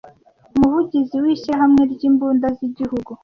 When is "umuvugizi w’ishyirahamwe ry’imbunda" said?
0.55-2.47